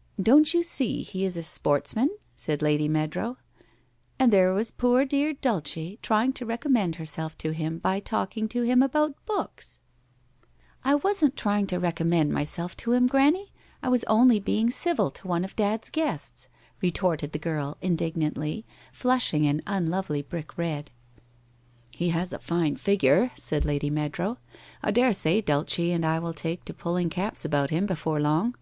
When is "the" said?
17.32-17.40